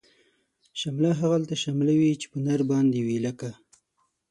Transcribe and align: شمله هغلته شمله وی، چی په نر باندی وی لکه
شمله 0.79 1.09
هغلته 1.21 1.55
شمله 1.63 1.93
وی، 1.99 2.11
چی 2.21 2.27
په 2.31 2.37
نر 2.45 2.61
باندی 2.69 3.01
وی 3.05 3.17
لکه 3.25 3.49